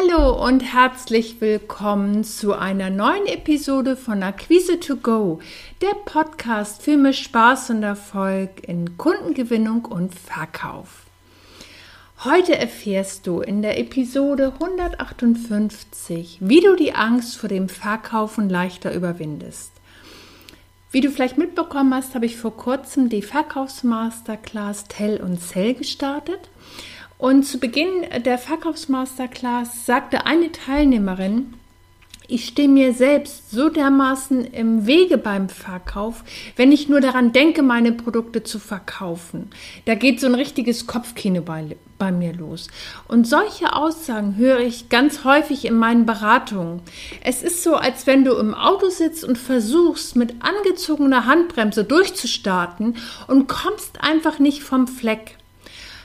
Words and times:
Hallo 0.00 0.46
und 0.46 0.60
herzlich 0.60 1.40
willkommen 1.40 2.24
zu 2.24 2.54
einer 2.54 2.90
neuen 2.90 3.26
Episode 3.26 3.96
von 3.96 4.22
Akquise 4.22 4.78
to 4.80 4.96
Go, 4.96 5.40
der 5.82 5.94
Podcast 6.04 6.82
für 6.82 6.96
mehr 6.96 7.12
Spaß 7.12 7.70
und 7.70 7.82
Erfolg 7.82 8.66
in 8.66 8.96
Kundengewinnung 8.96 9.84
und 9.84 10.14
Verkauf. 10.14 11.06
Heute 12.24 12.56
erfährst 12.56 13.26
du 13.26 13.40
in 13.40 13.62
der 13.62 13.78
Episode 13.78 14.52
158, 14.60 16.38
wie 16.40 16.60
du 16.60 16.76
die 16.76 16.94
Angst 16.94 17.36
vor 17.36 17.48
dem 17.48 17.68
Verkaufen 17.68 18.48
leichter 18.48 18.94
überwindest. 18.94 19.72
Wie 20.92 21.00
du 21.00 21.10
vielleicht 21.10 21.38
mitbekommen 21.38 21.94
hast, 21.94 22.14
habe 22.14 22.26
ich 22.26 22.36
vor 22.36 22.56
kurzem 22.56 23.08
die 23.10 23.22
Verkaufsmasterclass 23.22 24.84
Tell 24.88 25.20
und 25.20 25.40
Sell 25.40 25.74
gestartet. 25.74 26.48
Und 27.20 27.42
zu 27.42 27.58
Beginn 27.58 28.06
der 28.24 28.38
Verkaufsmasterclass 28.38 29.84
sagte 29.84 30.24
eine 30.24 30.52
Teilnehmerin, 30.52 31.52
ich 32.28 32.46
stehe 32.46 32.66
mir 32.66 32.94
selbst 32.94 33.50
so 33.50 33.68
dermaßen 33.68 34.46
im 34.46 34.86
Wege 34.86 35.18
beim 35.18 35.50
Verkauf, 35.50 36.24
wenn 36.56 36.72
ich 36.72 36.88
nur 36.88 37.02
daran 37.02 37.32
denke, 37.32 37.60
meine 37.60 37.92
Produkte 37.92 38.42
zu 38.42 38.58
verkaufen. 38.58 39.50
Da 39.84 39.96
geht 39.96 40.18
so 40.18 40.28
ein 40.28 40.34
richtiges 40.34 40.86
Kopfkino 40.86 41.42
bei, 41.42 41.76
bei 41.98 42.10
mir 42.10 42.32
los. 42.32 42.68
Und 43.06 43.26
solche 43.26 43.74
Aussagen 43.74 44.36
höre 44.36 44.60
ich 44.60 44.88
ganz 44.88 45.22
häufig 45.22 45.66
in 45.66 45.74
meinen 45.74 46.06
Beratungen. 46.06 46.80
Es 47.22 47.42
ist 47.42 47.62
so, 47.62 47.74
als 47.74 48.06
wenn 48.06 48.24
du 48.24 48.32
im 48.36 48.54
Auto 48.54 48.88
sitzt 48.88 49.24
und 49.24 49.36
versuchst, 49.36 50.16
mit 50.16 50.36
angezogener 50.40 51.26
Handbremse 51.26 51.84
durchzustarten 51.84 52.96
und 53.26 53.46
kommst 53.46 54.00
einfach 54.00 54.38
nicht 54.38 54.62
vom 54.62 54.88
Fleck. 54.88 55.36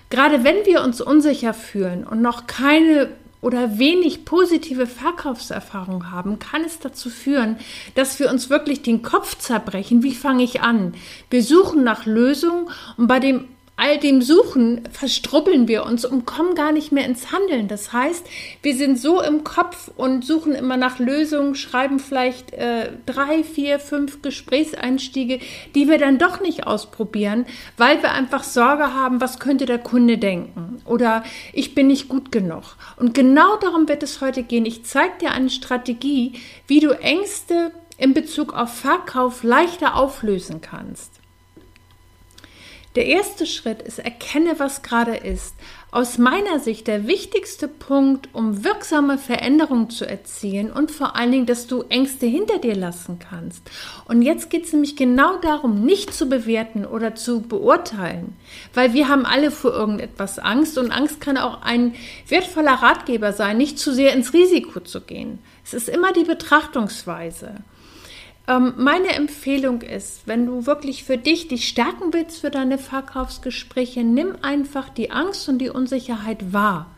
Gerade 0.09 0.43
wenn 0.43 0.65
wir 0.65 0.83
uns 0.83 1.01
unsicher 1.01 1.53
fühlen 1.53 2.05
und 2.05 2.21
noch 2.21 2.47
keine 2.47 3.09
oder 3.41 3.77
wenig 3.77 4.25
positive 4.25 4.87
Verkaufserfahrung 4.87 6.11
haben, 6.11 6.39
kann 6.39 6.63
es 6.63 6.79
dazu 6.79 7.11
führen, 7.11 7.57
dass 7.93 8.19
wir 8.19 8.31
uns 8.31 8.49
wirklich 8.49 8.81
den 8.81 9.03
Kopf 9.03 9.37
zerbrechen. 9.37 10.01
Wie 10.01 10.15
fange 10.15 10.43
ich 10.43 10.61
an? 10.61 10.95
Wir 11.29 11.43
suchen 11.43 11.83
nach 11.83 12.07
Lösungen 12.07 12.69
und 12.97 13.05
bei 13.05 13.19
dem 13.19 13.47
all 13.77 13.99
dem 13.99 14.21
Suchen 14.21 14.81
verstrubbeln 14.91 15.67
wir 15.67 15.85
uns 15.85 16.05
und 16.05 16.25
kommen 16.25 16.55
gar 16.55 16.71
nicht 16.71 16.91
mehr 16.91 17.05
ins 17.05 17.31
Handeln. 17.31 17.67
Das 17.67 17.91
heißt, 17.91 18.25
wir 18.61 18.75
sind 18.75 18.99
so 18.99 19.21
im 19.21 19.43
Kopf 19.43 19.91
und 19.97 20.23
suchen 20.23 20.53
immer 20.53 20.77
nach 20.77 20.99
Lösungen, 20.99 21.55
schreiben 21.55 21.99
vielleicht 21.99 22.53
äh, 22.53 22.91
drei, 23.05 23.43
vier, 23.43 23.79
fünf 23.79 24.21
Gesprächseinstiege, 24.21 25.39
die 25.75 25.89
wir 25.89 25.97
dann 25.97 26.17
doch 26.17 26.39
nicht 26.41 26.67
ausprobieren, 26.67 27.45
weil 27.77 28.01
wir 28.01 28.11
einfach 28.13 28.43
Sorge 28.43 28.93
haben, 28.93 29.19
was 29.19 29.39
könnte 29.39 29.65
der 29.65 29.79
Kunde 29.79 30.17
denken 30.17 30.81
oder 30.85 31.23
ich 31.53 31.75
bin 31.75 31.87
nicht 31.87 32.07
gut 32.07 32.31
genug. 32.31 32.77
Und 32.97 33.13
genau 33.13 33.57
darum 33.57 33.87
wird 33.87 34.03
es 34.03 34.21
heute 34.21 34.43
gehen. 34.43 34.65
Ich 34.65 34.85
zeige 34.85 35.17
dir 35.21 35.31
eine 35.31 35.49
Strategie, 35.49 36.33
wie 36.67 36.79
du 36.79 36.91
Ängste 36.91 37.71
in 37.97 38.13
Bezug 38.13 38.53
auf 38.53 38.73
Verkauf 38.73 39.43
leichter 39.43 39.95
auflösen 39.95 40.61
kannst. 40.61 41.24
Der 42.95 43.07
erste 43.07 43.45
Schritt 43.45 43.81
ist, 43.81 43.99
erkenne, 43.99 44.57
was 44.57 44.81
gerade 44.81 45.17
ist. 45.17 45.53
Aus 45.91 46.17
meiner 46.17 46.59
Sicht 46.59 46.87
der 46.87 47.07
wichtigste 47.07 47.67
Punkt, 47.67 48.29
um 48.31 48.63
wirksame 48.63 49.17
Veränderungen 49.17 49.89
zu 49.89 50.07
erzielen 50.07 50.71
und 50.71 50.91
vor 50.91 51.17
allen 51.17 51.31
Dingen, 51.31 51.45
dass 51.45 51.67
du 51.67 51.83
Ängste 51.89 52.25
hinter 52.25 52.57
dir 52.57 52.75
lassen 52.75 53.19
kannst. 53.19 53.69
Und 54.07 54.21
jetzt 54.21 54.49
geht 54.49 54.65
es 54.65 54.73
nämlich 54.73 54.95
genau 54.95 55.37
darum, 55.39 55.83
nicht 55.83 56.13
zu 56.13 56.27
bewerten 56.29 56.85
oder 56.85 57.15
zu 57.15 57.41
beurteilen, 57.41 58.37
weil 58.73 58.93
wir 58.93 59.09
haben 59.09 59.25
alle 59.25 59.51
vor 59.51 59.73
irgendetwas 59.73 60.39
Angst 60.39 60.77
und 60.77 60.91
Angst 60.91 61.19
kann 61.19 61.37
auch 61.37 61.63
ein 61.63 61.95
wertvoller 62.29 62.75
Ratgeber 62.75 63.33
sein, 63.33 63.57
nicht 63.57 63.77
zu 63.77 63.93
sehr 63.93 64.13
ins 64.13 64.31
Risiko 64.31 64.79
zu 64.79 65.01
gehen. 65.01 65.39
Es 65.65 65.73
ist 65.73 65.89
immer 65.89 66.13
die 66.13 66.23
Betrachtungsweise. 66.23 67.55
Ähm, 68.47 68.73
meine 68.77 69.09
Empfehlung 69.13 69.81
ist, 69.81 70.27
wenn 70.27 70.45
du 70.45 70.65
wirklich 70.65 71.03
für 71.03 71.17
dich 71.17 71.47
dich 71.47 71.67
stärken 71.67 72.13
willst 72.13 72.41
für 72.41 72.51
deine 72.51 72.77
Verkaufsgespräche, 72.77 74.03
nimm 74.03 74.35
einfach 74.41 74.89
die 74.89 75.11
Angst 75.11 75.49
und 75.49 75.57
die 75.59 75.69
Unsicherheit 75.69 76.53
wahr. 76.53 76.94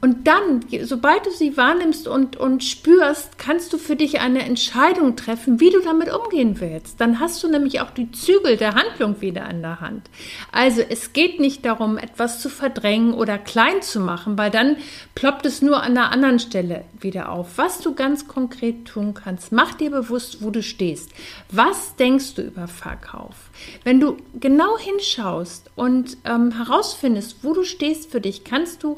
Und 0.00 0.28
dann, 0.28 0.64
sobald 0.82 1.26
du 1.26 1.30
sie 1.32 1.56
wahrnimmst 1.56 2.06
und, 2.06 2.36
und 2.36 2.62
spürst, 2.62 3.36
kannst 3.36 3.72
du 3.72 3.78
für 3.78 3.96
dich 3.96 4.20
eine 4.20 4.44
Entscheidung 4.44 5.16
treffen, 5.16 5.58
wie 5.58 5.70
du 5.70 5.80
damit 5.80 6.14
umgehen 6.14 6.60
willst. 6.60 7.00
Dann 7.00 7.18
hast 7.18 7.42
du 7.42 7.48
nämlich 7.48 7.80
auch 7.80 7.90
die 7.90 8.12
Zügel 8.12 8.56
der 8.56 8.76
Handlung 8.76 9.20
wieder 9.20 9.50
in 9.50 9.60
der 9.60 9.80
Hand. 9.80 10.08
Also 10.52 10.82
es 10.88 11.12
geht 11.12 11.40
nicht 11.40 11.64
darum, 11.64 11.98
etwas 11.98 12.40
zu 12.40 12.48
verdrängen 12.48 13.12
oder 13.12 13.38
klein 13.38 13.82
zu 13.82 13.98
machen, 13.98 14.38
weil 14.38 14.52
dann 14.52 14.76
ploppt 15.16 15.46
es 15.46 15.62
nur 15.62 15.82
an 15.82 15.98
einer 15.98 16.12
anderen 16.12 16.38
Stelle 16.38 16.84
wieder 17.00 17.32
auf. 17.32 17.58
Was 17.58 17.80
du 17.80 17.92
ganz 17.92 18.28
konkret 18.28 18.84
tun 18.84 19.14
kannst, 19.14 19.50
mach 19.50 19.74
dir 19.74 19.90
bewusst, 19.90 20.44
wo 20.44 20.50
du 20.50 20.62
stehst. 20.62 21.10
Was 21.50 21.96
denkst 21.96 22.34
du 22.34 22.42
über 22.42 22.68
Verkauf? 22.68 23.34
Wenn 23.82 23.98
du 23.98 24.16
genau 24.38 24.78
hinschaust 24.78 25.72
und 25.74 26.18
ähm, 26.24 26.52
herausfindest, 26.52 27.38
wo 27.42 27.52
du 27.52 27.64
stehst 27.64 28.12
für 28.12 28.20
dich, 28.20 28.44
kannst 28.44 28.84
du 28.84 28.96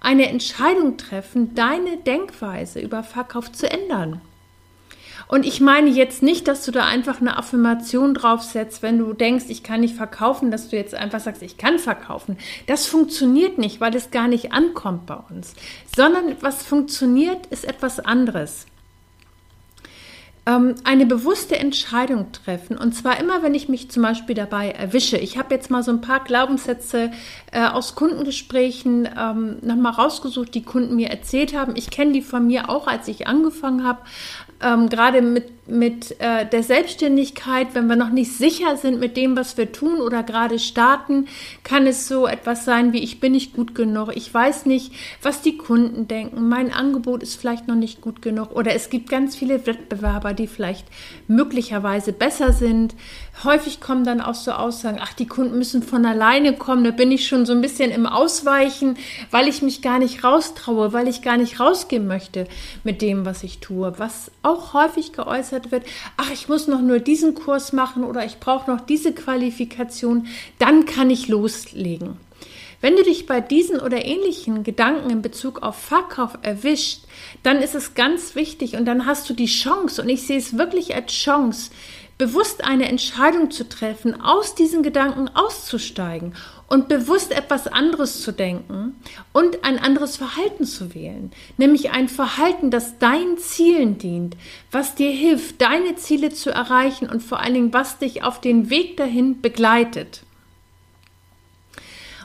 eine 0.00 0.28
Entscheidung 0.28 0.96
treffen, 0.96 1.54
deine 1.54 1.98
Denkweise 1.98 2.80
über 2.80 3.02
Verkauf 3.02 3.52
zu 3.52 3.70
ändern. 3.70 4.20
Und 5.28 5.46
ich 5.46 5.60
meine 5.60 5.90
jetzt 5.90 6.24
nicht, 6.24 6.48
dass 6.48 6.64
du 6.64 6.72
da 6.72 6.86
einfach 6.86 7.20
eine 7.20 7.36
Affirmation 7.36 8.14
draufsetzt, 8.14 8.82
wenn 8.82 8.98
du 8.98 9.12
denkst, 9.12 9.44
ich 9.48 9.62
kann 9.62 9.80
nicht 9.80 9.94
verkaufen, 9.94 10.50
dass 10.50 10.70
du 10.70 10.76
jetzt 10.76 10.92
einfach 10.92 11.20
sagst, 11.20 11.42
ich 11.42 11.56
kann 11.56 11.78
verkaufen. 11.78 12.36
Das 12.66 12.86
funktioniert 12.86 13.56
nicht, 13.56 13.80
weil 13.80 13.94
es 13.94 14.10
gar 14.10 14.26
nicht 14.26 14.52
ankommt 14.52 15.06
bei 15.06 15.18
uns. 15.30 15.54
Sondern 15.94 16.36
was 16.40 16.64
funktioniert, 16.64 17.46
ist 17.46 17.64
etwas 17.64 18.00
anderes 18.00 18.66
ähm, 20.50 20.74
eine 20.84 21.06
bewusste 21.06 21.58
Entscheidung 21.58 22.32
treffen. 22.32 22.76
Und 22.76 22.94
zwar 22.94 23.20
immer, 23.20 23.42
wenn 23.42 23.54
ich 23.54 23.68
mich 23.68 23.90
zum 23.90 24.02
Beispiel 24.02 24.34
dabei 24.34 24.70
erwische. 24.70 25.16
Ich 25.16 25.38
habe 25.38 25.54
jetzt 25.54 25.70
mal 25.70 25.82
so 25.82 25.92
ein 25.92 26.00
paar 26.00 26.24
Glaubenssätze 26.24 27.12
äh, 27.52 27.66
aus 27.66 27.94
Kundengesprächen 27.94 29.08
ähm, 29.16 29.58
nochmal 29.62 29.92
rausgesucht, 29.92 30.54
die 30.54 30.64
Kunden 30.64 30.96
mir 30.96 31.10
erzählt 31.10 31.56
haben. 31.56 31.76
Ich 31.76 31.90
kenne 31.90 32.12
die 32.12 32.22
von 32.22 32.46
mir 32.46 32.68
auch, 32.68 32.86
als 32.86 33.06
ich 33.08 33.26
angefangen 33.26 33.84
habe. 33.84 34.00
Ähm, 34.62 34.88
Gerade 34.88 35.22
mit 35.22 35.60
mit 35.70 36.20
äh, 36.20 36.46
der 36.46 36.62
Selbstständigkeit, 36.62 37.68
wenn 37.74 37.86
wir 37.86 37.96
noch 37.96 38.10
nicht 38.10 38.32
sicher 38.32 38.76
sind 38.76 39.00
mit 39.00 39.16
dem, 39.16 39.36
was 39.36 39.56
wir 39.56 39.72
tun 39.72 40.00
oder 40.00 40.22
gerade 40.22 40.58
starten, 40.58 41.28
kann 41.62 41.86
es 41.86 42.08
so 42.08 42.26
etwas 42.26 42.64
sein 42.64 42.92
wie 42.92 43.02
ich 43.02 43.20
bin 43.20 43.32
nicht 43.32 43.54
gut 43.54 43.74
genug, 43.74 44.10
ich 44.14 44.32
weiß 44.32 44.66
nicht, 44.66 44.92
was 45.22 45.42
die 45.42 45.56
Kunden 45.56 46.08
denken, 46.08 46.48
mein 46.48 46.72
Angebot 46.72 47.22
ist 47.22 47.36
vielleicht 47.36 47.68
noch 47.68 47.76
nicht 47.76 48.00
gut 48.00 48.20
genug 48.20 48.50
oder 48.52 48.74
es 48.74 48.90
gibt 48.90 49.08
ganz 49.08 49.36
viele 49.36 49.66
Wettbewerber, 49.66 50.34
die 50.34 50.46
vielleicht 50.46 50.86
möglicherweise 51.28 52.12
besser 52.12 52.52
sind. 52.52 52.94
Häufig 53.42 53.80
kommen 53.80 54.04
dann 54.04 54.20
auch 54.20 54.34
so 54.34 54.52
Aussagen, 54.52 54.98
ach, 55.00 55.14
die 55.14 55.26
Kunden 55.26 55.56
müssen 55.56 55.82
von 55.82 56.04
alleine 56.04 56.54
kommen, 56.54 56.84
da 56.84 56.90
bin 56.90 57.10
ich 57.10 57.26
schon 57.26 57.46
so 57.46 57.52
ein 57.52 57.62
bisschen 57.62 57.90
im 57.90 58.06
Ausweichen, 58.06 58.98
weil 59.30 59.48
ich 59.48 59.62
mich 59.62 59.80
gar 59.80 59.98
nicht 59.98 60.24
raustraue, 60.24 60.92
weil 60.92 61.08
ich 61.08 61.22
gar 61.22 61.38
nicht 61.38 61.58
rausgehen 61.58 62.06
möchte 62.06 62.46
mit 62.84 63.00
dem, 63.00 63.24
was 63.24 63.42
ich 63.42 63.60
tue, 63.60 63.98
was 63.98 64.30
auch 64.42 64.74
häufig 64.74 65.12
geäußert 65.12 65.72
wird, 65.72 65.86
ach, 66.18 66.30
ich 66.30 66.48
muss 66.48 66.66
noch 66.66 66.82
nur 66.82 66.98
diesen 66.98 67.34
Kurs 67.34 67.72
machen 67.72 68.04
oder 68.04 68.26
ich 68.26 68.40
brauche 68.40 68.70
noch 68.70 68.80
diese 68.80 69.12
Qualifikation, 69.12 70.26
dann 70.58 70.84
kann 70.84 71.08
ich 71.08 71.28
loslegen. 71.28 72.18
Wenn 72.82 72.96
du 72.96 73.02
dich 73.02 73.26
bei 73.26 73.40
diesen 73.40 73.78
oder 73.78 74.04
ähnlichen 74.04 74.64
Gedanken 74.64 75.10
in 75.10 75.22
Bezug 75.22 75.62
auf 75.62 75.76
Verkauf 75.76 76.38
erwischt, 76.42 77.04
dann 77.42 77.58
ist 77.58 77.74
es 77.74 77.94
ganz 77.94 78.34
wichtig 78.34 78.74
und 78.76 78.86
dann 78.86 79.04
hast 79.04 79.28
du 79.28 79.34
die 79.34 79.46
Chance, 79.46 80.00
und 80.00 80.08
ich 80.08 80.26
sehe 80.26 80.38
es 80.38 80.56
wirklich 80.56 80.94
als 80.94 81.12
Chance, 81.12 81.70
bewusst 82.20 82.62
eine 82.62 82.86
Entscheidung 82.86 83.50
zu 83.50 83.66
treffen, 83.66 84.20
aus 84.20 84.54
diesen 84.54 84.82
Gedanken 84.82 85.30
auszusteigen 85.34 86.34
und 86.68 86.86
bewusst 86.86 87.32
etwas 87.32 87.66
anderes 87.66 88.20
zu 88.20 88.30
denken 88.30 88.94
und 89.32 89.64
ein 89.64 89.78
anderes 89.78 90.18
Verhalten 90.18 90.66
zu 90.66 90.94
wählen. 90.94 91.32
Nämlich 91.56 91.92
ein 91.92 92.10
Verhalten, 92.10 92.70
das 92.70 92.98
deinen 92.98 93.38
Zielen 93.38 93.96
dient, 93.96 94.36
was 94.70 94.94
dir 94.94 95.10
hilft, 95.10 95.62
deine 95.62 95.96
Ziele 95.96 96.28
zu 96.28 96.50
erreichen 96.50 97.08
und 97.08 97.22
vor 97.22 97.40
allen 97.40 97.54
Dingen, 97.54 97.72
was 97.72 97.96
dich 97.96 98.22
auf 98.22 98.38
den 98.38 98.68
Weg 98.68 98.98
dahin 98.98 99.40
begleitet. 99.40 100.20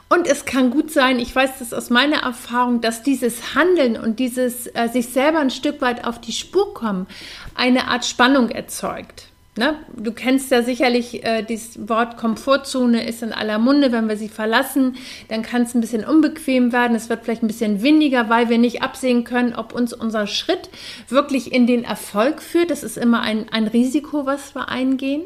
Und 0.10 0.28
es 0.28 0.44
kann 0.44 0.72
gut 0.72 0.92
sein, 0.92 1.20
ich 1.20 1.34
weiß 1.34 1.60
das 1.60 1.74
aus 1.74 1.90
meiner 1.90 2.24
Erfahrung, 2.24 2.82
dass 2.82 3.02
dieses 3.02 3.56
Handeln 3.56 3.96
und 3.96 4.20
dieses 4.20 4.68
äh, 4.68 4.90
sich 4.92 5.08
selber 5.08 5.40
ein 5.40 5.52
Stück 5.52 5.80
weit 5.80 6.04
auf 6.06 6.20
die 6.20 6.34
Spur 6.34 6.74
kommen 6.74 7.08
eine 7.56 7.88
Art 7.88 8.04
Spannung 8.04 8.50
erzeugt. 8.50 9.30
Ne? 9.58 9.78
Du 9.96 10.12
kennst 10.12 10.52
ja 10.52 10.64
sicherlich 10.64 11.24
äh, 11.24 11.42
das 11.42 11.88
Wort 11.88 12.18
Komfortzone 12.18 13.08
ist 13.08 13.24
in 13.24 13.32
aller 13.32 13.58
Munde. 13.58 13.94
Wenn 13.94 14.10
wir 14.10 14.18
sie 14.18 14.28
verlassen, 14.28 14.98
dann 15.30 15.44
kann 15.44 15.62
es 15.62 15.74
ein 15.74 15.80
bisschen 15.80 16.04
unbequem 16.04 16.74
werden. 16.74 16.96
Es 16.96 17.08
wird 17.08 17.24
vielleicht 17.24 17.42
ein 17.42 17.48
bisschen 17.48 17.82
windiger, 17.82 18.30
weil 18.30 18.50
wir 18.50 18.58
nicht 18.58 18.82
absehen 18.82 19.24
können, 19.24 19.56
ob 19.56 19.74
uns 19.74 19.94
unser 19.94 20.28
Schritt 20.28 20.70
wirklich 21.08 21.54
in 21.54 21.68
den 21.68 21.86
Erfolg 21.86 22.42
führt. 22.42 22.70
Das 22.70 22.84
ist 22.84 22.98
immer 22.98 23.22
ein, 23.22 23.48
ein 23.50 23.68
Risiko, 23.68 24.26
was 24.26 24.56
wir 24.56 24.68
eingehen. 24.68 25.22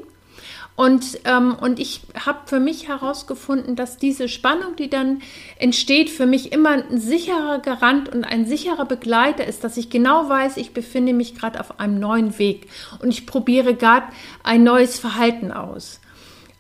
Und, 0.80 1.20
ähm, 1.26 1.58
und 1.60 1.78
ich 1.78 2.00
habe 2.26 2.40
für 2.46 2.62
mich 2.62 2.88
herausgefunden, 2.88 3.76
dass 3.76 3.98
diese 3.98 4.30
Spannung, 4.30 4.78
die 4.78 4.90
dann 4.90 5.22
entsteht, 5.58 6.10
für 6.10 6.26
mich 6.26 6.54
immer 6.54 6.70
ein 6.70 7.02
sicherer 7.02 7.60
Garant 7.60 8.08
und 8.08 8.24
ein 8.24 8.46
sicherer 8.46 8.86
Begleiter 8.86 9.46
ist, 9.46 9.66
dass 9.66 9.76
ich 9.76 9.90
genau 9.90 10.30
weiß, 10.30 10.56
ich 10.56 10.72
befinde 10.72 11.12
mich 11.12 11.36
gerade 11.36 11.60
auf 11.60 11.82
einem 11.82 12.00
neuen 12.00 12.40
Weg 12.40 12.70
und 13.02 13.10
ich 13.10 13.26
probiere 13.28 13.76
gerade 13.76 14.06
ein 14.42 14.64
neues 14.64 14.98
Verhalten 14.98 15.52
aus. 15.52 16.00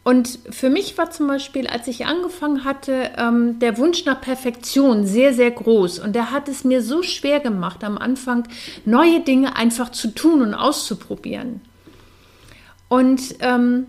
Und 0.04 0.38
für 0.50 0.69
mich 0.69 0.98
war 0.98 1.12
zum 1.12 1.27
Beispiel, 1.27 1.68
als 1.68 1.88
ich 1.88 2.06
angefangen 2.06 2.66
hatte, 2.66 3.12
ähm, 3.16 3.60
der 3.60 3.77
Wunsch 3.77 4.04
nach 4.04 4.19
Perfektion 4.19 5.06
sehr, 5.06 5.33
sehr 5.33 5.51
groß. 5.51 6.00
Und 6.00 6.13
der 6.13 6.31
hat 6.31 6.50
es 6.50 6.66
mir 6.66 6.81
so 6.81 7.04
schwer 7.04 7.39
gemacht, 7.39 7.86
am 7.86 7.98
Anfang 7.98 8.50
neue 8.83 9.21
Dinge 9.21 9.56
einfach 9.56 9.94
zu 9.94 10.13
tun 10.13 10.42
und 10.42 10.56
auszuprobieren. 10.56 11.62
Und 12.89 13.36
ähm, 13.39 13.86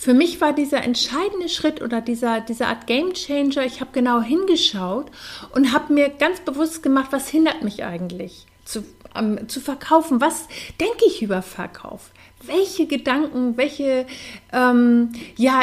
für 0.00 0.14
mich 0.14 0.40
war 0.40 0.54
dieser 0.54 0.82
entscheidende 0.82 1.50
Schritt 1.50 1.82
oder 1.82 2.00
dieser, 2.00 2.40
dieser 2.40 2.68
Art 2.68 2.86
Game 2.86 3.12
Changer, 3.12 3.66
ich 3.66 3.82
habe 3.82 3.90
genau 3.92 4.22
hingeschaut 4.22 5.10
und 5.54 5.74
habe 5.74 5.92
mir 5.92 6.08
ganz 6.08 6.40
bewusst 6.40 6.82
gemacht, 6.82 7.08
was 7.10 7.28
hindert 7.28 7.62
mich 7.62 7.84
eigentlich 7.84 8.46
zu, 8.64 8.82
ähm, 9.14 9.46
zu 9.46 9.60
verkaufen? 9.60 10.22
Was 10.22 10.48
denke 10.80 11.04
ich 11.06 11.20
über 11.20 11.42
Verkauf? 11.42 12.12
Welche 12.42 12.86
Gedanken, 12.86 13.58
welche 13.58 14.06
ähm, 14.54 15.12
ja, 15.36 15.60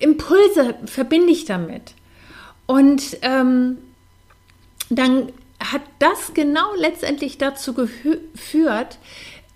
Impulse 0.00 0.74
verbinde 0.86 1.30
ich 1.30 1.44
damit? 1.44 1.94
Und 2.66 3.18
ähm, 3.22 3.78
dann 4.90 5.28
hat 5.60 5.82
das 6.00 6.34
genau 6.34 6.74
letztendlich 6.76 7.38
dazu 7.38 7.72
geführt, 7.72 8.98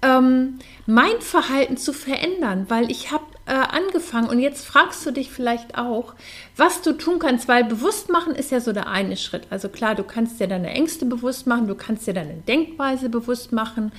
ähm, 0.03 0.61
mein 0.87 1.21
Verhalten 1.21 1.77
zu 1.77 1.93
verändern, 1.93 2.67
weil 2.69 2.93
ich 2.93 3.11
habe 3.11 3.25
äh, 3.49 3.53
angefangen 3.53 4.29
und 4.29 4.41
jetzt 4.41 4.67
fragst 4.67 5.07
du 5.07 5.11
dich 5.11 5.31
vielleicht 5.31 5.79
auch, 5.79 6.15
was 6.57 6.83
du 6.83 6.93
tun 6.93 7.19
kannst, 7.19 7.49
weil 7.49 7.65
bewusst 7.65 8.11
machen 8.11 8.35
ist 8.35 8.51
ja 8.51 8.61
so 8.61 8.73
der 8.73 8.89
eine 8.89 9.17
Schritt. 9.17 9.47
Also 9.49 9.71
klar, 9.71 9.95
du 9.95 10.05
kannst 10.05 10.39
dir 10.39 10.49
deine 10.49 10.69
Ängste 10.69 11.07
bewusst 11.07 11.47
machen, 11.47 11.67
du 11.67 11.75
kannst 11.75 12.07
dir 12.07 12.13
deine 12.13 12.35
Denkweise 12.35 13.09
bewusst 13.09 13.53
machen 13.53 13.91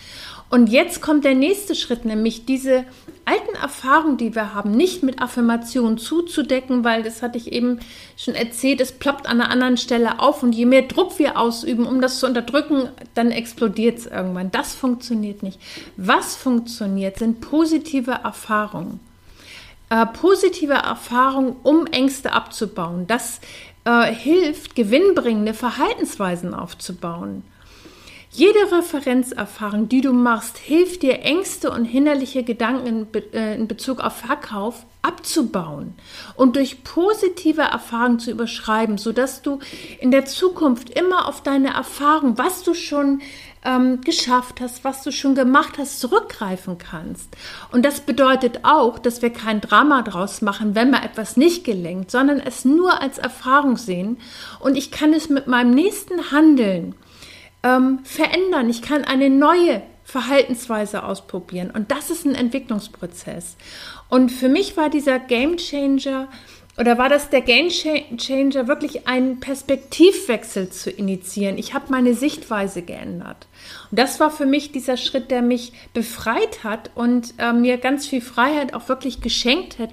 und 0.51 0.69
jetzt 0.69 1.01
kommt 1.01 1.25
der 1.25 1.33
nächste 1.33 1.73
Schritt, 1.73 2.05
nämlich 2.05 2.45
diese 2.45 2.85
alten 3.25 3.55
Erfahrungen, 3.55 4.17
die 4.17 4.35
wir 4.35 4.53
haben, 4.53 4.71
nicht 4.71 5.01
mit 5.01 5.19
Affirmationen 5.19 5.97
zuzudecken, 5.97 6.83
weil 6.83 7.01
das 7.01 7.23
hatte 7.23 7.39
ich 7.39 7.51
eben 7.51 7.79
schon 8.17 8.35
erzählt, 8.35 8.81
es 8.81 8.91
ploppt 8.91 9.27
an 9.27 9.41
einer 9.41 9.49
anderen 9.49 9.77
Stelle 9.77 10.19
auf 10.19 10.43
und 10.43 10.53
je 10.53 10.65
mehr 10.65 10.83
Druck 10.83 11.17
wir 11.17 11.39
ausüben, 11.39 11.87
um 11.87 12.01
das 12.01 12.19
zu 12.19 12.27
unterdrücken, 12.27 12.89
dann 13.15 13.31
explodiert 13.31 13.97
es 13.97 14.05
irgendwann. 14.05 14.51
Das 14.51 14.75
funktioniert 14.75 15.41
nicht. 15.41 15.59
Was 15.97 16.35
funktioniert, 16.35 17.17
sind 17.17 17.41
positive 17.41 18.11
Erfahrungen. 18.11 18.99
Äh, 19.89 20.05
positive 20.05 20.73
Erfahrungen, 20.73 21.55
um 21.63 21.87
Ängste 21.87 22.33
abzubauen. 22.33 23.07
Das 23.07 23.41
äh, 23.85 24.13
hilft, 24.13 24.75
gewinnbringende 24.75 25.55
Verhaltensweisen 25.55 26.53
aufzubauen. 26.53 27.43
Jede 28.31 28.59
Referenzerfahrung, 28.71 29.89
die 29.89 30.01
du 30.01 30.13
machst, 30.13 30.59
hilft 30.59 31.01
dir, 31.01 31.23
Ängste 31.23 31.71
und 31.71 31.85
hinderliche 31.85 32.43
Gedanken 32.43 33.07
in, 33.11 33.33
äh, 33.33 33.65
Bezug 33.65 34.01
auf 34.01 34.17
Verkauf 34.17 34.85
abzubauen 35.01 35.95
und 36.35 36.55
durch 36.55 36.83
positive 36.83 37.61
Erfahrungen 37.61 38.19
zu 38.19 38.29
überschreiben, 38.29 38.99
sodass 38.99 39.41
du 39.41 39.59
in 39.99 40.11
der 40.11 40.25
Zukunft 40.25 40.91
immer 40.91 41.27
auf 41.27 41.41
deine 41.41 41.73
Erfahrung, 41.73 42.37
was 42.37 42.61
du 42.61 42.75
schon 42.75 43.21
ähm, 43.63 44.01
geschafft 44.01 44.61
hast, 44.61 44.83
was 44.83 45.03
du 45.03 45.11
schon 45.11 45.35
gemacht 45.35 45.77
hast, 45.77 45.99
zurückgreifen 45.99 46.77
kannst. 46.77 47.35
Und 47.71 47.83
das 47.83 48.01
bedeutet 48.01 48.61
auch, 48.63 48.99
dass 48.99 49.21
wir 49.21 49.31
kein 49.31 49.61
Drama 49.61 50.01
draus 50.01 50.41
machen, 50.41 50.75
wenn 50.75 50.91
mir 50.91 51.03
etwas 51.03 51.37
nicht 51.37 51.63
gelingt, 51.63 52.11
sondern 52.11 52.39
es 52.39 52.65
nur 52.65 53.01
als 53.01 53.17
Erfahrung 53.17 53.77
sehen 53.77 54.17
und 54.59 54.77
ich 54.77 54.91
kann 54.91 55.13
es 55.13 55.29
mit 55.29 55.47
meinem 55.47 55.71
nächsten 55.71 56.31
Handeln 56.31 56.95
ähm, 57.63 57.99
verändern. 58.03 58.69
Ich 58.69 58.81
kann 58.81 59.03
eine 59.03 59.29
neue 59.29 59.81
Verhaltensweise 60.09 61.03
ausprobieren. 61.03 61.69
Und 61.69 61.91
das 61.91 62.09
ist 62.09 62.25
ein 62.25 62.33
Entwicklungsprozess. 62.33 63.57
Und 64.09 64.31
für 64.31 64.49
mich 64.49 64.75
war 64.75 64.89
dieser 64.89 65.19
Game 65.19 65.57
Changer 65.57 66.27
oder 66.79 66.97
war 66.97 67.09
das 67.09 67.29
der 67.29 67.41
Game 67.41 67.67
Changer, 67.69 68.67
wirklich 68.67 69.05
einen 69.05 69.41
Perspektivwechsel 69.41 70.69
zu 70.69 70.89
initiieren? 70.89 71.57
Ich 71.57 71.73
habe 71.73 71.91
meine 71.91 72.13
Sichtweise 72.13 72.81
geändert. 72.81 73.47
Und 73.91 73.99
das 73.99 74.21
war 74.21 74.31
für 74.31 74.45
mich 74.45 74.71
dieser 74.71 74.95
Schritt, 74.95 75.29
der 75.29 75.41
mich 75.41 75.73
befreit 75.93 76.63
hat 76.63 76.91
und 76.95 77.33
äh, 77.37 77.51
mir 77.51 77.77
ganz 77.77 78.07
viel 78.07 78.21
Freiheit 78.21 78.73
auch 78.73 78.87
wirklich 78.87 79.19
geschenkt 79.19 79.77
hat, 79.77 79.89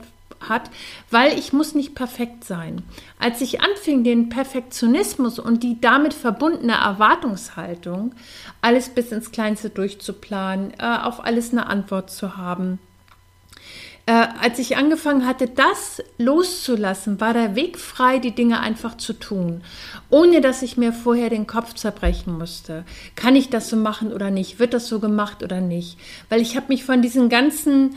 hat, 0.48 0.70
weil 1.10 1.36
ich 1.36 1.52
muss 1.52 1.74
nicht 1.74 1.94
perfekt 1.94 2.44
sein. 2.44 2.82
Als 3.18 3.40
ich 3.40 3.62
anfing, 3.62 4.04
den 4.04 4.28
Perfektionismus 4.28 5.38
und 5.38 5.62
die 5.62 5.80
damit 5.80 6.14
verbundene 6.14 6.74
Erwartungshaltung, 6.74 8.14
alles 8.60 8.90
bis 8.90 9.10
ins 9.10 9.32
Kleinste 9.32 9.70
durchzuplanen, 9.70 10.72
äh, 10.78 10.98
auf 11.02 11.24
alles 11.24 11.50
eine 11.50 11.66
Antwort 11.66 12.10
zu 12.10 12.36
haben, 12.36 12.78
äh, 14.06 14.29
als 14.41 14.61
ich 14.61 14.76
angefangen 14.76 15.26
hatte, 15.26 15.49
das 15.49 16.03
loszulassen, 16.17 17.20
war 17.20 17.35
der 17.35 17.56
Weg 17.56 17.76
frei, 17.79 18.19
die 18.19 18.35
Dinge 18.35 18.61
einfach 18.61 18.97
zu 18.97 19.12
tun, 19.12 19.62
ohne 20.11 20.41
dass 20.41 20.62
ich 20.62 20.76
mir 20.76 20.93
vorher 20.93 21.29
den 21.29 21.49
Kopf 21.49 21.75
zerbrechen 21.75 22.38
musste. 22.38 22.85
Kann 23.17 23.35
ich 23.35 23.50
das 23.50 23.69
so 23.69 23.76
machen 23.76 24.12
oder 24.12 24.31
nicht? 24.31 24.61
Wird 24.61 24.75
das 24.75 24.87
so 24.87 25.00
gemacht 25.00 25.43
oder 25.43 25.61
nicht? 25.61 25.99
Weil 26.29 26.41
ich 26.41 26.56
habe 26.56 26.67
mich 26.69 26.85
von 26.85 27.03
diesen 27.03 27.29
ganzen 27.29 27.97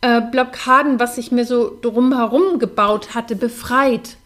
äh, 0.00 0.22
Blockaden, 0.22 0.98
was 0.98 1.18
ich 1.18 1.32
mir 1.32 1.44
so 1.44 1.78
drumherum 1.82 2.58
gebaut 2.58 3.14
hatte, 3.14 3.36
befreit. 3.36 4.16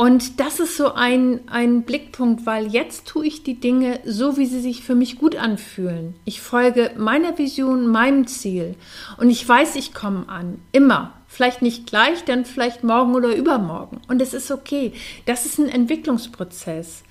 Und 0.00 0.40
das 0.40 0.60
ist 0.60 0.78
so 0.78 0.94
ein, 0.94 1.40
ein 1.46 1.82
Blickpunkt, 1.82 2.46
weil 2.46 2.68
jetzt 2.68 3.06
tue 3.06 3.26
ich 3.26 3.42
die 3.42 3.60
Dinge 3.60 4.00
so, 4.06 4.38
wie 4.38 4.46
sie 4.46 4.62
sich 4.62 4.82
für 4.82 4.94
mich 4.94 5.18
gut 5.18 5.36
anfühlen. 5.36 6.14
Ich 6.24 6.40
folge 6.40 6.92
meiner 6.96 7.36
Vision, 7.36 7.86
meinem 7.86 8.26
Ziel. 8.26 8.76
Und 9.18 9.28
ich 9.28 9.46
weiß, 9.46 9.76
ich 9.76 9.92
komme 9.92 10.26
an. 10.26 10.62
Immer. 10.72 11.12
Vielleicht 11.26 11.60
nicht 11.60 11.86
gleich, 11.86 12.24
dann 12.24 12.46
vielleicht 12.46 12.82
morgen 12.82 13.14
oder 13.14 13.36
übermorgen. 13.36 14.00
Und 14.08 14.22
es 14.22 14.32
ist 14.32 14.50
okay. 14.50 14.94
Das 15.26 15.44
ist 15.44 15.58
ein 15.58 15.68
Entwicklungsprozess. 15.68 17.02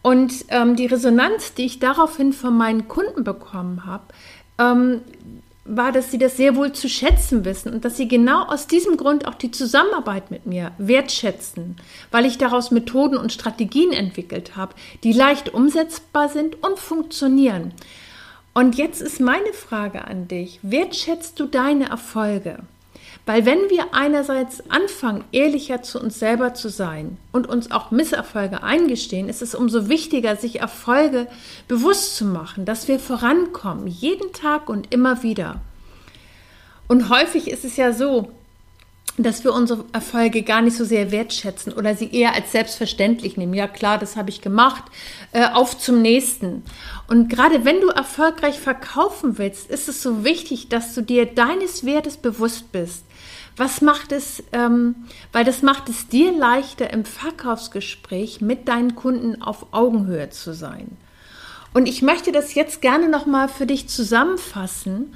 Und 0.00 0.32
ähm, 0.48 0.74
die 0.74 0.86
Resonanz, 0.86 1.52
die 1.52 1.66
ich 1.66 1.80
daraufhin 1.80 2.32
von 2.32 2.56
meinen 2.56 2.88
Kunden 2.88 3.24
bekommen 3.24 3.84
habe, 3.84 4.04
ähm, 4.58 5.02
war, 5.68 5.92
dass 5.92 6.10
sie 6.10 6.18
das 6.18 6.36
sehr 6.36 6.56
wohl 6.56 6.72
zu 6.72 6.88
schätzen 6.88 7.44
wissen 7.44 7.72
und 7.72 7.84
dass 7.84 7.96
sie 7.96 8.08
genau 8.08 8.44
aus 8.44 8.66
diesem 8.66 8.96
Grund 8.96 9.26
auch 9.26 9.34
die 9.34 9.50
Zusammenarbeit 9.50 10.30
mit 10.30 10.46
mir 10.46 10.72
wertschätzen, 10.78 11.76
weil 12.10 12.24
ich 12.26 12.38
daraus 12.38 12.70
Methoden 12.70 13.16
und 13.16 13.32
Strategien 13.32 13.92
entwickelt 13.92 14.56
habe, 14.56 14.74
die 15.04 15.12
leicht 15.12 15.52
umsetzbar 15.52 16.28
sind 16.28 16.62
und 16.62 16.78
funktionieren. 16.78 17.72
Und 18.54 18.76
jetzt 18.76 19.02
ist 19.02 19.20
meine 19.20 19.52
Frage 19.52 20.06
an 20.06 20.28
dich, 20.28 20.60
wertschätzt 20.62 21.38
du 21.38 21.46
deine 21.46 21.90
Erfolge? 21.90 22.60
Weil 23.26 23.44
wenn 23.44 23.68
wir 23.70 23.92
einerseits 23.92 24.70
anfangen, 24.70 25.24
ehrlicher 25.32 25.82
zu 25.82 26.00
uns 26.00 26.20
selber 26.20 26.54
zu 26.54 26.68
sein 26.68 27.18
und 27.32 27.48
uns 27.48 27.72
auch 27.72 27.90
Misserfolge 27.90 28.62
eingestehen, 28.62 29.28
ist 29.28 29.42
es 29.42 29.56
umso 29.56 29.88
wichtiger, 29.88 30.36
sich 30.36 30.60
Erfolge 30.60 31.26
bewusst 31.66 32.14
zu 32.14 32.24
machen, 32.24 32.64
dass 32.64 32.86
wir 32.86 33.00
vorankommen, 33.00 33.88
jeden 33.88 34.32
Tag 34.32 34.68
und 34.68 34.94
immer 34.94 35.24
wieder. 35.24 35.60
Und 36.86 37.08
häufig 37.08 37.50
ist 37.50 37.64
es 37.64 37.76
ja 37.76 37.92
so, 37.92 38.30
dass 39.18 39.44
wir 39.44 39.52
unsere 39.54 39.84
Erfolge 39.92 40.42
gar 40.42 40.60
nicht 40.60 40.76
so 40.76 40.84
sehr 40.84 41.10
wertschätzen 41.10 41.72
oder 41.72 41.96
sie 41.96 42.12
eher 42.12 42.34
als 42.34 42.52
selbstverständlich 42.52 43.36
nehmen. 43.36 43.54
Ja 43.54 43.66
klar, 43.66 43.98
das 43.98 44.14
habe 44.14 44.30
ich 44.30 44.40
gemacht, 44.40 44.84
äh, 45.32 45.48
auf 45.48 45.78
zum 45.78 46.02
nächsten. 46.02 46.62
Und 47.08 47.28
gerade 47.28 47.64
wenn 47.64 47.80
du 47.80 47.88
erfolgreich 47.88 48.60
verkaufen 48.60 49.38
willst, 49.38 49.70
ist 49.70 49.88
es 49.88 50.02
so 50.02 50.22
wichtig, 50.22 50.68
dass 50.68 50.94
du 50.94 51.00
dir 51.00 51.26
deines 51.26 51.84
Wertes 51.84 52.18
bewusst 52.18 52.70
bist. 52.72 53.05
Was 53.56 53.80
macht 53.80 54.12
es, 54.12 54.42
ähm, 54.52 54.94
weil 55.32 55.44
das 55.44 55.62
macht 55.62 55.88
es 55.88 56.08
dir 56.08 56.32
leichter 56.36 56.92
im 56.92 57.04
Verkaufsgespräch 57.04 58.40
mit 58.40 58.68
deinen 58.68 58.94
Kunden 58.94 59.40
auf 59.40 59.66
Augenhöhe 59.72 60.28
zu 60.30 60.52
sein. 60.52 60.96
Und 61.72 61.88
ich 61.88 62.02
möchte 62.02 62.32
das 62.32 62.54
jetzt 62.54 62.82
gerne 62.82 63.08
nochmal 63.08 63.48
für 63.48 63.66
dich 63.66 63.88
zusammenfassen. 63.88 65.14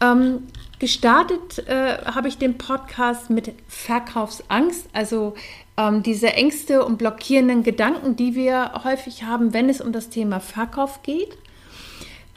Ähm, 0.00 0.44
gestartet 0.78 1.66
äh, 1.66 1.98
habe 2.04 2.28
ich 2.28 2.38
den 2.38 2.56
Podcast 2.56 3.30
mit 3.30 3.52
Verkaufsangst, 3.68 4.86
also 4.92 5.34
ähm, 5.76 6.02
diese 6.02 6.32
Ängste 6.32 6.84
und 6.84 6.98
blockierenden 6.98 7.62
Gedanken, 7.62 8.16
die 8.16 8.34
wir 8.34 8.72
häufig 8.84 9.24
haben, 9.24 9.52
wenn 9.52 9.68
es 9.68 9.80
um 9.80 9.92
das 9.92 10.08
Thema 10.08 10.40
Verkauf 10.40 11.02
geht. 11.02 11.36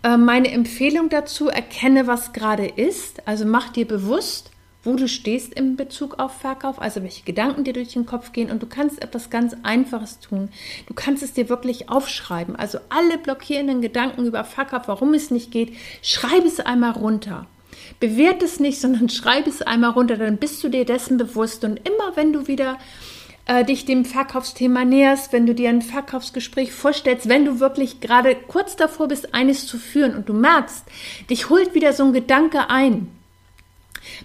Äh, 0.03 0.17
meine 0.17 0.49
Empfehlung 0.51 1.09
dazu, 1.09 1.49
erkenne, 1.49 2.07
was 2.07 2.33
gerade 2.33 2.65
ist, 2.65 3.27
also 3.27 3.45
mach 3.45 3.69
dir 3.69 3.87
bewusst, 3.87 4.50
wo 4.83 4.95
du 4.95 5.07
stehst 5.07 5.53
in 5.53 5.75
Bezug 5.75 6.19
auf 6.19 6.33
Verkauf, 6.37 6.81
also 6.81 7.03
welche 7.03 7.23
Gedanken 7.23 7.63
dir 7.63 7.73
durch 7.73 7.93
den 7.93 8.05
Kopf 8.05 8.31
gehen 8.31 8.49
und 8.49 8.63
du 8.63 8.67
kannst 8.67 9.01
etwas 9.01 9.29
ganz 9.29 9.55
Einfaches 9.63 10.19
tun. 10.19 10.49
Du 10.87 10.93
kannst 10.93 11.21
es 11.21 11.33
dir 11.33 11.49
wirklich 11.49 11.89
aufschreiben. 11.89 12.55
Also 12.55 12.79
alle 12.89 13.17
blockierenden 13.17 13.81
Gedanken 13.81 14.25
über 14.25 14.43
Verkauf, 14.43 14.87
warum 14.87 15.13
es 15.13 15.29
nicht 15.29 15.51
geht, 15.51 15.73
schreib 16.01 16.45
es 16.45 16.59
einmal 16.59 16.91
runter. 16.91 17.45
Bewert 17.99 18.41
es 18.41 18.59
nicht, 18.59 18.81
sondern 18.81 19.09
schreib 19.09 19.47
es 19.47 19.61
einmal 19.61 19.91
runter, 19.91 20.17
dann 20.17 20.37
bist 20.37 20.63
du 20.63 20.69
dir 20.69 20.85
dessen 20.85 21.17
bewusst. 21.17 21.63
Und 21.63 21.77
immer 21.87 22.15
wenn 22.15 22.33
du 22.33 22.47
wieder 22.47 22.79
äh, 23.45 23.63
dich 23.63 23.85
dem 23.85 24.03
Verkaufsthema 24.03 24.83
näherst, 24.83 25.31
wenn 25.31 25.45
du 25.45 25.53
dir 25.53 25.69
ein 25.69 25.83
Verkaufsgespräch 25.83 26.71
vorstellst, 26.71 27.29
wenn 27.29 27.45
du 27.45 27.59
wirklich 27.59 27.99
gerade 27.99 28.35
kurz 28.35 28.75
davor 28.75 29.09
bist, 29.09 29.35
eines 29.35 29.67
zu 29.67 29.77
führen 29.77 30.15
und 30.15 30.27
du 30.27 30.33
merkst, 30.33 30.85
dich 31.29 31.49
holt 31.49 31.75
wieder 31.75 31.93
so 31.93 32.03
ein 32.03 32.13
Gedanke 32.13 32.69
ein. 32.71 33.20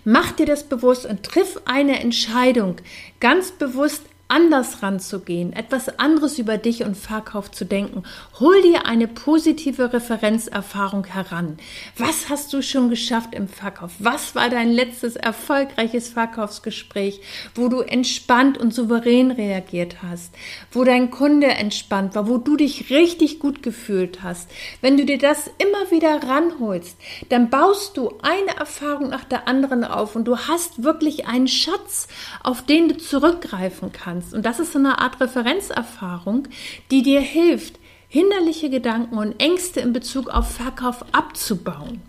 Mach 0.09 0.31
dir 0.31 0.47
das 0.47 0.69
bewusst 0.69 1.05
und 1.05 1.25
triff 1.25 1.61
eine 1.65 1.99
Entscheidung. 1.99 2.77
Ganz 3.19 3.51
bewusst 3.51 4.05
anders 4.29 4.83
ranzugehen, 4.83 5.53
etwas 5.53 6.01
anderes 6.01 6.39
über 6.39 6.59
dich 6.59 6.83
und 6.83 6.97
Verkauf 6.97 7.51
zu 7.51 7.65
denken. 7.65 8.03
Hol 8.41 8.61
dir 8.63 8.87
eine 8.87 9.07
positive 9.07 9.93
Referenzerfahrung 9.93 11.05
heran. 11.05 11.59
Was 11.97 12.29
hast 12.29 12.53
du 12.53 12.61
schon 12.61 12.91
geschafft 12.91 13.35
im 13.35 13.47
Verkauf? 13.47 13.93
Was 14.01 14.35
war 14.35 14.51
dein 14.51 14.73
letztes 14.73 15.15
erfolgreiches 15.15 16.09
Verkaufsgespräch, 16.09 17.21
wo 17.55 17.69
du 17.69 17.81
entspannt 17.81 18.59
und 18.59 18.75
souverän 18.75 19.31
reagiert 19.31 20.03
hast, 20.03 20.35
wo 20.73 20.83
dein 20.83 21.11
Kunde 21.11 21.47
entspannt 21.47 22.17
war, 22.17 22.29
wo 22.29 22.39
du 22.39 22.57
dich 22.57 22.91
richtig 22.91 23.39
gut 23.39 23.63
gefühlt 23.63 24.25
hast? 24.25 24.51
Wenn 24.81 24.97
du 24.97 25.05
dir 25.05 25.19
das 25.19 25.49
immer 25.59 25.91
wieder 25.93 26.21
ranholst, 26.29 26.99
dann 27.29 27.49
baust 27.49 27.97
du 27.97 28.13
eine 28.23 28.57
Erfahrung 28.59 29.09
nach 29.09 29.25
der 29.25 29.47
anderen 29.47 29.85
auf 29.85 30.17
und 30.17 30.25
du 30.25 30.37
hast 30.37 30.83
wirklich 30.83 31.29
einen 31.29 31.49
Schatz, 31.49 32.09
auf 32.43 32.63
den 32.63 32.89
du 32.89 32.97
zurückgreifen 32.97 33.93
kannst 33.93 34.16
kannst. 34.17 34.35
Und 34.35 34.45
das 34.45 34.59
ist 34.59 34.73
so 34.73 34.79
eine 34.79 34.99
Art 34.99 35.21
Referenzerfahrung, 35.21 36.49
die 36.91 37.03
dir 37.03 37.21
hilft, 37.21 37.79
hinderliche 38.09 38.71
Gedanken 38.71 39.19
und 39.19 39.41
Ängste 39.41 39.81
in 39.81 39.93
Bezug 39.93 40.29
auf 40.29 40.51
Verkauf 40.51 41.05
abzubauen. 41.13 42.01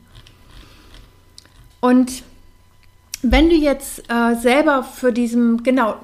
Und 1.80 2.24
wenn 3.22 3.50
du 3.50 3.56
jetzt 3.56 4.04
äh, 4.10 4.36
selber 4.36 4.84
für 4.84 5.12
diesem, 5.12 5.64
genau, 5.64 5.96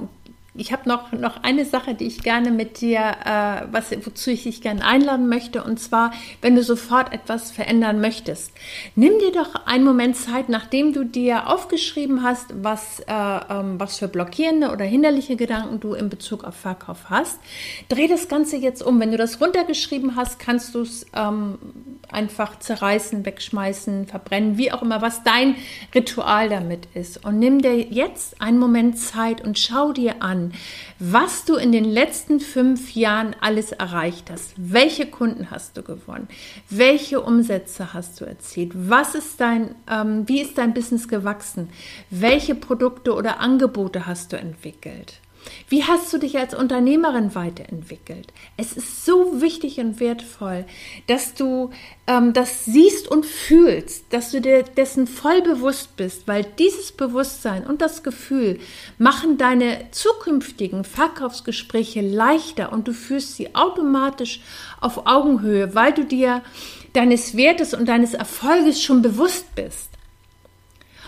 ich 0.55 0.71
habe 0.71 0.87
noch, 0.87 1.11
noch 1.11 1.41
eine 1.43 1.65
Sache, 1.65 1.95
die 1.95 2.05
ich 2.05 2.21
gerne 2.21 2.51
mit 2.51 2.79
dir, 2.79 2.99
äh, 2.99 3.65
was, 3.71 3.91
wozu 4.05 4.29
ich 4.29 4.43
dich 4.43 4.61
gerne 4.61 4.85
einladen 4.85 5.27
möchte, 5.27 5.63
und 5.63 5.79
zwar, 5.79 6.13
wenn 6.41 6.55
du 6.55 6.63
sofort 6.63 7.11
etwas 7.11 7.51
verändern 7.51 7.99
möchtest. 7.99 8.51
Nimm 8.95 9.17
dir 9.19 9.31
doch 9.31 9.65
einen 9.65 9.83
Moment 9.83 10.15
Zeit, 10.15 10.49
nachdem 10.49 10.93
du 10.93 11.05
dir 11.05 11.49
aufgeschrieben 11.49 12.21
hast, 12.21 12.53
was, 12.61 12.99
äh, 12.99 13.03
ähm, 13.07 13.79
was 13.79 13.97
für 13.97 14.07
blockierende 14.07 14.71
oder 14.71 14.85
hinderliche 14.85 15.35
Gedanken 15.35 15.79
du 15.79 15.93
in 15.93 16.09
Bezug 16.09 16.43
auf 16.43 16.55
Verkauf 16.55 17.09
hast. 17.09 17.39
Dreh 17.89 18.07
das 18.07 18.27
Ganze 18.27 18.57
jetzt 18.57 18.83
um. 18.83 18.99
Wenn 18.99 19.11
du 19.11 19.17
das 19.17 19.41
runtergeschrieben 19.41 20.15
hast, 20.15 20.37
kannst 20.37 20.75
du 20.75 20.81
es 20.81 21.05
ähm, 21.15 21.57
einfach 22.13 22.59
zerreißen, 22.59 23.25
wegschmeißen, 23.25 24.07
verbrennen, 24.07 24.57
wie 24.57 24.71
auch 24.71 24.81
immer, 24.81 25.01
was 25.01 25.23
dein 25.23 25.55
Ritual 25.93 26.49
damit 26.49 26.87
ist. 26.93 27.25
Und 27.25 27.39
nimm 27.39 27.61
dir 27.61 27.77
jetzt 27.77 28.41
einen 28.41 28.59
Moment 28.59 28.97
Zeit 28.97 29.41
und 29.41 29.59
schau 29.59 29.91
dir 29.91 30.21
an, 30.21 30.53
was 30.99 31.45
du 31.45 31.55
in 31.55 31.71
den 31.71 31.85
letzten 31.85 32.39
fünf 32.39 32.95
Jahren 32.95 33.35
alles 33.41 33.71
erreicht 33.71 34.29
hast. 34.31 34.53
Welche 34.57 35.05
Kunden 35.05 35.51
hast 35.51 35.77
du 35.77 35.83
gewonnen? 35.83 36.27
Welche 36.69 37.21
Umsätze 37.21 37.93
hast 37.93 38.21
du 38.21 38.25
erzielt? 38.25 38.71
Was 38.73 39.15
ist 39.15 39.39
dein, 39.39 39.75
ähm, 39.89 40.27
wie 40.27 40.41
ist 40.41 40.57
dein 40.57 40.73
Business 40.73 41.07
gewachsen? 41.07 41.69
Welche 42.09 42.55
Produkte 42.55 43.13
oder 43.13 43.39
Angebote 43.39 44.05
hast 44.05 44.33
du 44.33 44.37
entwickelt? 44.37 45.19
Wie 45.69 45.83
hast 45.83 46.11
du 46.13 46.17
dich 46.17 46.37
als 46.37 46.53
Unternehmerin 46.53 47.35
weiterentwickelt? 47.35 48.33
Es 48.57 48.73
ist 48.73 49.05
so 49.05 49.41
wichtig 49.41 49.79
und 49.79 49.99
wertvoll, 49.99 50.65
dass 51.07 51.33
du 51.33 51.71
ähm, 52.05 52.33
das 52.33 52.65
siehst 52.65 53.09
und 53.09 53.25
fühlst, 53.25 54.05
dass 54.11 54.31
du 54.31 54.41
dir 54.41 54.63
dessen 54.63 55.07
voll 55.07 55.41
bewusst 55.41 55.95
bist, 55.95 56.27
weil 56.27 56.45
dieses 56.59 56.91
Bewusstsein 56.91 57.65
und 57.65 57.81
das 57.81 58.03
Gefühl 58.03 58.59
machen 58.97 59.37
deine 59.37 59.89
zukünftigen 59.91 60.83
Verkaufsgespräche 60.83 62.01
leichter 62.01 62.71
und 62.71 62.87
du 62.87 62.93
führst 62.93 63.35
sie 63.35 63.55
automatisch 63.55 64.41
auf 64.79 65.07
Augenhöhe, 65.07 65.73
weil 65.75 65.93
du 65.93 66.05
dir 66.05 66.43
deines 66.93 67.35
Wertes 67.35 67.73
und 67.73 67.87
deines 67.87 68.13
Erfolges 68.13 68.81
schon 68.81 69.01
bewusst 69.01 69.55
bist. 69.55 69.92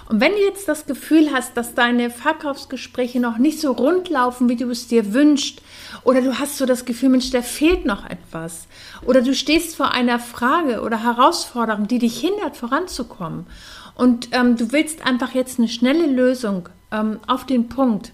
Und 0.08 0.22
wenn 0.22 0.34
du 0.34 0.40
jetzt 0.40 0.68
das 0.68 0.86
Gefühl 0.86 1.32
hast, 1.32 1.58
dass 1.58 1.74
deine 1.74 2.12
Verkaufsgespräche 2.12 3.20
noch 3.20 3.38
nicht 3.40 3.60
so 3.60 3.72
rund 3.72 4.10
laufen, 4.10 4.50
wie 4.50 4.56
du 4.56 4.70
es 4.70 4.88
dir 4.88 5.14
wünschst, 5.14 5.62
oder 6.04 6.22
du 6.22 6.38
hast 6.38 6.58
so 6.58 6.66
das 6.66 6.86
Gefühl, 6.86 7.10
Mensch, 7.10 7.32
da 7.32 7.42
fehlt 7.42 7.86
noch 7.86 8.08
etwas, 8.08 8.68
oder 9.06 9.22
du 9.22 9.34
stehst 9.34 9.76
vor 9.76 9.92
einer 9.92 10.20
Frage 10.20 10.82
oder 10.82 11.04
Herausforderung, 11.04 11.88
die 11.88 12.00
dich 12.00 12.20
hindert, 12.20 12.56
voranzukommen, 12.56 13.48
und 13.96 14.30
ähm, 14.34 14.58
du 14.58 14.72
willst 14.72 15.06
einfach 15.06 15.34
jetzt 15.34 15.58
eine 15.58 15.70
schnelle 15.70 16.06
Lösung 16.06 16.70
ähm, 16.92 17.20
auf 17.28 17.46
den 17.46 17.70
Punkt, 17.70 18.12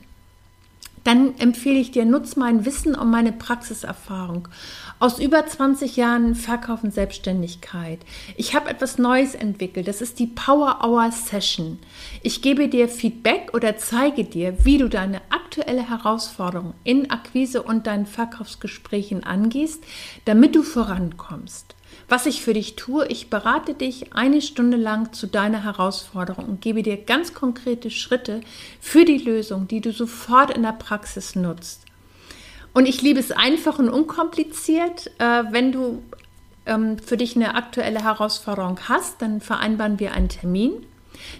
dann 1.04 1.38
empfehle 1.40 1.80
ich 1.80 1.92
dir, 1.92 2.06
nutz 2.06 2.36
mein 2.36 2.66
Wissen 2.66 2.96
und 2.96 3.10
meine 3.10 3.32
Praxiserfahrung 3.32 4.48
aus 5.00 5.20
über 5.20 5.46
20 5.46 5.98
Jahren 5.98 6.36
Verkauf 6.36 6.84
und 6.84 6.94
Selbstständigkeit. 6.94 8.00
Ich 8.38 8.56
habe 8.56 8.70
etwas 8.70 9.00
Neues 9.00 9.34
entwickelt. 9.34 9.88
Das 9.88 10.02
ist 10.02 10.20
die 10.20 10.28
Power 10.28 10.80
Hour 10.84 11.12
Session. 11.12 11.80
Ich 12.22 12.42
gebe 12.42 12.68
dir 12.68 12.88
Feedback 12.88 13.52
oder 13.54 13.78
zeige 13.78 14.24
dir, 14.24 14.64
wie 14.64 14.78
du 14.78 14.90
deine 14.90 15.22
aktuelle 15.30 15.90
Herausforderung 15.90 16.76
in 16.84 17.10
Akquise 17.10 17.64
und 17.64 17.88
deinen 17.88 18.06
Verkaufsgesprächen 18.06 19.24
angehst, 19.24 19.84
damit 20.26 20.56
du 20.56 20.62
vorankommst. 20.62 21.76
Was 22.12 22.26
ich 22.26 22.42
für 22.42 22.52
dich 22.52 22.76
tue, 22.76 23.08
ich 23.08 23.30
berate 23.30 23.74
dich 23.74 24.12
eine 24.12 24.42
Stunde 24.42 24.76
lang 24.76 25.14
zu 25.14 25.28
deiner 25.28 25.64
Herausforderung 25.64 26.44
und 26.44 26.60
gebe 26.60 26.84
dir 26.84 26.98
ganz 26.98 27.34
konkrete 27.34 27.90
Schritte 27.90 28.42
für 28.82 29.06
die 29.06 29.20
Lösung, 29.20 29.70
die 29.70 29.80
du 29.80 29.94
sofort 29.94 30.52
in 30.52 30.64
der 30.64 30.74
Praxis 30.74 31.36
nutzt. 31.36 31.86
Und 32.74 32.86
ich 32.86 33.02
liebe 33.02 33.22
es 33.22 33.32
einfach 33.32 33.80
und 33.80 33.88
unkompliziert. 33.88 35.10
Äh, 35.20 35.44
wenn 35.52 35.72
du 35.72 36.04
ähm, 36.66 37.00
für 37.00 37.16
dich 37.16 37.38
eine 37.38 37.56
aktuelle 37.56 38.04
Herausforderung 38.04 38.78
hast, 38.90 39.22
dann 39.22 39.40
vereinbaren 39.40 39.98
wir 39.98 40.12
einen 40.12 40.28
Termin. 40.28 40.74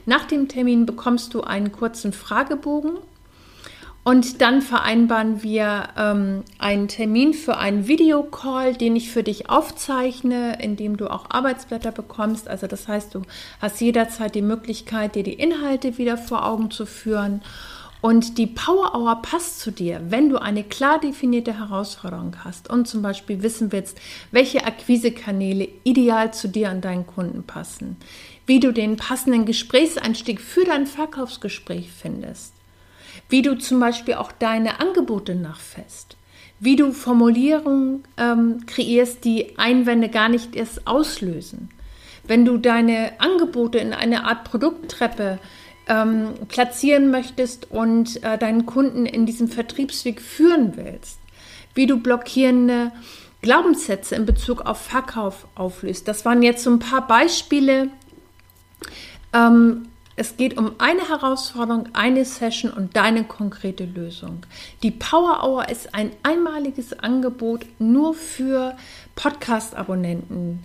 Nach 0.06 0.24
dem 0.24 0.48
Termin 0.48 0.86
bekommst 0.86 1.34
du 1.34 1.42
einen 1.42 1.74
kurzen 1.74 2.14
Fragebogen 2.14 2.94
und 4.04 4.42
dann 4.42 4.64
vereinbaren 4.64 5.44
wir 5.44 5.90
ähm, 5.96 6.44
einen 6.58 6.88
Termin 6.88 7.36
für 7.36 7.58
einen 7.58 7.88
Videocall, 7.88 8.74
den 8.74 8.96
ich 8.96 9.12
für 9.12 9.22
dich 9.22 9.50
aufzeichne, 9.50 10.60
in 10.60 10.76
dem 10.76 10.98
du 10.98 11.08
auch 11.08 11.26
Arbeitsblätter 11.30 11.92
bekommst. 11.92 12.48
Also 12.48 12.66
das 12.66 12.88
heißt, 12.88 13.14
du 13.14 13.22
hast 13.60 13.80
jederzeit 13.80 14.34
die 14.34 14.42
Möglichkeit, 14.42 15.14
dir 15.14 15.24
die 15.24 15.34
Inhalte 15.34 16.00
wieder 16.00 16.18
vor 16.18 16.48
Augen 16.48 16.72
zu 16.72 16.88
führen. 16.88 17.42
Und 18.02 18.40
die 18.40 18.48
Power 18.48 18.96
Hour 18.96 19.22
passt 19.22 19.60
zu 19.60 19.70
dir, 19.70 20.02
wenn 20.10 20.30
du 20.30 20.42
eine 20.42 20.64
klar 20.64 21.00
definierte 21.00 21.60
Herausforderung 21.60 22.36
hast 22.44 22.68
und 22.68 22.88
zum 22.88 23.04
Beispiel 23.04 23.44
wissen 23.44 23.72
willst, 23.72 24.02
welche 24.32 24.66
Akquisekanäle 24.66 25.68
ideal 25.84 26.34
zu 26.34 26.48
dir 26.48 26.72
und 26.72 26.84
deinen 26.84 27.06
Kunden 27.06 27.44
passen, 27.44 27.98
wie 28.48 28.60
du 28.60 28.72
den 28.72 28.98
passenden 28.98 29.46
Gesprächseinstieg 29.46 30.42
für 30.42 30.66
dein 30.66 30.88
Verkaufsgespräch 30.88 31.92
findest 31.92 32.54
wie 33.30 33.42
du 33.42 33.58
zum 33.58 33.80
Beispiel 33.80 34.16
auch 34.16 34.32
deine 34.32 34.80
Angebote 34.80 35.36
nachfasst, 35.36 36.18
wie 36.60 36.76
du 36.76 36.92
Formulierungen 36.92 38.04
ähm, 38.18 38.66
kreierst, 38.66 39.24
die 39.26 39.58
Einwände 39.58 40.10
gar 40.10 40.30
nicht 40.30 40.56
erst 40.56 40.88
auslösen. 40.88 41.70
Wenn 42.24 42.46
du 42.46 42.58
deine 42.58 43.14
Angebote 43.20 43.80
in 43.80 43.94
eine 43.94 44.26
Art 44.26 44.44
Produkttreppe 44.44 45.40
ähm, 45.88 46.34
platzieren 46.48 47.10
möchtest 47.10 47.72
und 47.72 48.24
äh, 48.24 48.38
deinen 48.38 48.66
Kunden 48.66 49.06
in 49.06 49.26
diesem 49.26 49.48
Vertriebsweg 49.48 50.22
führen 50.22 50.74
willst, 50.76 51.20
wie 51.74 51.88
du 51.88 51.98
blockierende 51.98 52.92
Glaubenssätze 53.42 54.16
in 54.16 54.26
Bezug 54.26 54.62
auf 54.62 54.80
Verkauf 54.80 55.48
auflöst. 55.56 56.08
Das 56.08 56.26
waren 56.26 56.44
jetzt 56.44 56.64
so 56.64 56.70
ein 56.70 56.80
paar 56.80 57.08
Beispiele, 57.08 57.90
ähm, 59.34 59.88
es 60.16 60.38
geht 60.38 60.58
um 60.58 60.74
eine 60.78 61.08
Herausforderung, 61.08 61.90
eine 61.94 62.26
Session 62.26 62.72
und 62.72 62.96
deine 62.96 63.24
konkrete 63.24 63.86
Lösung. 63.86 64.46
Die 64.84 64.92
Power 64.92 65.44
Hour 65.44 65.70
ist 65.70 65.94
ein 65.96 66.12
einmaliges 66.24 66.98
Angebot 67.00 67.66
nur 67.80 68.14
für 68.14 68.76
Podcast-Abonnenten. 69.16 70.64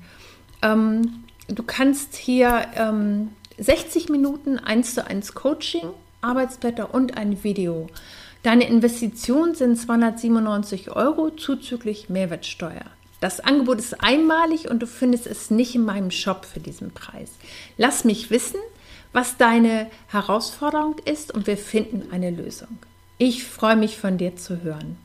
Ähm, 0.63 1.25
du 1.49 1.63
kannst 1.63 2.17
hier 2.17 2.67
ähm, 2.75 3.31
60 3.59 4.09
Minuten 4.09 4.59
1 4.59 4.95
zu 4.95 5.07
1 5.07 5.35
Coaching, 5.35 5.89
Arbeitsblätter 6.21 6.93
und 6.93 7.17
ein 7.17 7.45
Video. 7.45 7.87
Deine 8.43 8.69
Investitionen 8.69 9.55
sind 9.55 9.77
297 9.77 10.91
Euro 10.91 11.31
zuzüglich 11.31 12.09
Mehrwertsteuer. 12.09 12.85
Das 13.21 13.41
Angebot 13.41 13.79
ist 13.79 14.03
einmalig 14.03 14.71
und 14.71 14.81
du 14.81 14.87
findest 14.87 15.27
es 15.27 15.51
nicht 15.51 15.75
in 15.75 15.85
meinem 15.85 16.11
Shop 16.11 16.45
für 16.45 16.61
diesen 16.61 16.93
Preis. 16.93 17.31
Lass 17.79 18.05
mich 18.05 18.31
wissen, 18.31 18.61
was 19.13 19.37
deine 19.37 19.91
Herausforderung 20.09 20.97
ist 21.05 21.33
und 21.33 21.47
wir 21.47 21.57
finden 21.57 22.13
eine 22.13 22.31
Lösung. 22.31 22.79
Ich 23.19 23.45
freue 23.45 23.77
mich 23.77 23.99
von 23.99 24.19
dir 24.19 24.37
zu 24.37 24.63
hören. 24.63 24.99